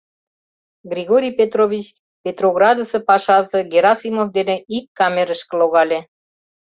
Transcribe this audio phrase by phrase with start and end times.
[0.91, 1.85] Григорий Петрович
[2.23, 5.99] Петроградысе пашазе, Герасимов, дене ик камерышке логале.